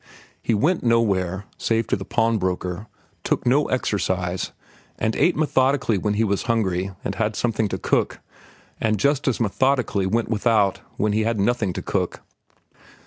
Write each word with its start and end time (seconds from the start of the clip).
He 0.41 0.55
went 0.55 0.81
nowhere, 0.83 1.45
save 1.59 1.85
to 1.89 1.95
the 1.95 2.03
pawnbroker, 2.05 2.87
took 3.23 3.45
no 3.45 3.65
exercise, 3.67 4.51
and 4.97 5.15
ate 5.15 5.35
methodically 5.37 5.99
when 5.99 6.15
he 6.15 6.23
was 6.23 6.41
hungry 6.49 6.89
and 7.05 7.13
had 7.13 7.35
something 7.35 7.67
to 7.67 7.77
cook, 7.77 8.19
and 8.79 8.97
just 8.97 9.27
as 9.27 9.39
methodically 9.39 10.07
went 10.07 10.27
without 10.29 10.79
when 10.97 11.13
he 11.13 11.21
had 11.21 11.39
nothing 11.39 11.71
to 11.73 11.83
cook. 11.83 12.23